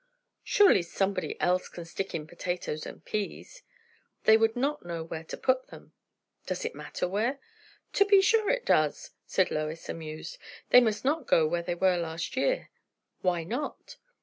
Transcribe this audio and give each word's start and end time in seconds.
"Surely 0.43 0.81
somebody 0.81 1.39
else 1.39 1.69
can 1.69 1.85
stick 1.85 2.15
in 2.15 2.25
potatoes 2.25 2.87
and 2.87 3.05
peas." 3.05 3.61
"They 4.23 4.35
would 4.35 4.55
not 4.55 4.83
know 4.83 5.03
where 5.03 5.23
to 5.25 5.37
put 5.37 5.67
them." 5.67 5.93
"Does 6.47 6.65
it 6.65 6.73
matter 6.73 7.07
where?" 7.07 7.39
"To 7.93 8.05
be 8.05 8.19
sure 8.19 8.49
it 8.49 8.65
does!" 8.65 9.11
said 9.27 9.51
Lois, 9.51 9.89
amused. 9.89 10.39
"They 10.71 10.81
must 10.81 11.05
not 11.05 11.27
go 11.27 11.45
where 11.47 11.61
they 11.61 11.75
were 11.75 11.97
last 11.97 12.35
year." 12.35 12.71
"Why 13.21 13.43
not?" 13.43 13.97